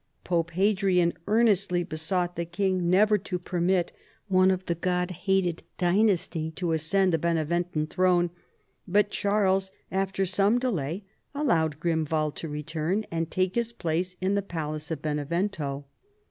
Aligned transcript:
Pope 0.23 0.49
Hadrian 0.53 1.13
earnestly 1.27 1.83
besought 1.83 2.35
the 2.35 2.43
king 2.43 2.89
never 2.89 3.19
to 3.19 3.37
permit 3.37 3.93
one 4.29 4.49
of 4.49 4.65
the 4.65 4.73
God 4.73 5.11
hated 5.11 5.61
dynasty 5.77 6.49
to 6.53 6.71
ascend 6.71 7.13
the 7.13 7.19
Beneventan 7.19 7.85
throne, 7.85 8.31
but 8.87 9.11
Charles, 9.11 9.69
after 9.91 10.25
some 10.25 10.57
delay, 10.57 11.03
allowed 11.35 11.79
Grim 11.79 12.07
wald 12.09 12.35
to 12.37 12.49
return 12.49 13.05
and 13.11 13.29
take 13.29 13.53
his 13.53 13.73
place 13.73 14.15
in 14.19 14.33
the 14.33 14.41
palace 14.41 14.89
of 14.89 15.03
Benevento. 15.03 15.85